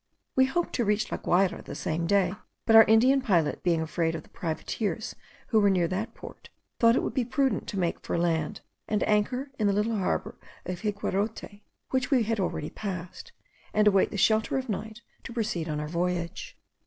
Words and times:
We 0.35 0.45
hoped 0.45 0.73
to 0.73 0.83
reach 0.83 1.11
La 1.11 1.19
Guayra 1.19 1.61
the 1.63 1.75
same 1.75 2.07
day; 2.07 2.33
but 2.65 2.75
our 2.75 2.85
Indian 2.85 3.21
pilot 3.21 3.61
being 3.61 3.81
afraid 3.81 4.15
of 4.15 4.23
the 4.23 4.29
privateers 4.29 5.13
who 5.49 5.59
were 5.59 5.69
near 5.69 5.87
that 5.89 6.15
port, 6.15 6.49
thought 6.79 6.95
it 6.95 7.03
would 7.03 7.13
be 7.13 7.23
prudent 7.23 7.67
to 7.67 7.77
make 7.77 7.99
for 8.03 8.17
land, 8.17 8.61
and 8.87 9.07
anchor 9.07 9.51
in 9.59 9.67
the 9.67 9.73
little 9.73 9.97
harbour 9.97 10.39
of 10.65 10.81
Higuerote, 10.81 11.61
which 11.91 12.09
we 12.09 12.23
had 12.23 12.39
already 12.39 12.71
passed, 12.71 13.31
and 13.75 13.87
await 13.87 14.09
the 14.09 14.17
shelter 14.17 14.57
of 14.57 14.69
night 14.69 15.01
to 15.23 15.33
proceed 15.33 15.69
on 15.69 15.79
our 15.79 15.87
voyage. 15.87 16.57